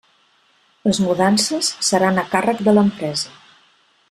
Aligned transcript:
Les 0.87 0.99
mudances 1.07 1.69
seran 1.91 2.19
a 2.23 2.27
càrrec 2.35 2.65
de 2.69 2.75
l'empresa. 2.79 3.39